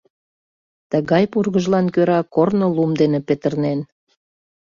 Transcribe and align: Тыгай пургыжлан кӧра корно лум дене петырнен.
Тыгай 0.91 1.23
пургыжлан 1.31 1.85
кӧра 1.95 2.19
корно 2.33 2.67
лум 2.75 2.91
дене 3.01 3.19
петырнен. 3.27 3.79